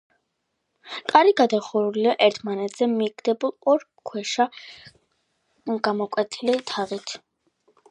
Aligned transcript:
კარი 1.11 1.33
გადახურულია 1.41 2.13
ერთმანეთზე 2.27 2.87
მიდგმულ 2.95 3.53
ორ 3.75 3.85
ქვაში 4.11 4.49
გამოკვეთილი 5.91 6.61
თაღით. 6.75 7.17